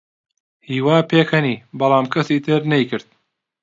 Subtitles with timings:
[0.69, 3.07] هیوا پێکەنی، بەڵام کەسی تر نەیکرد.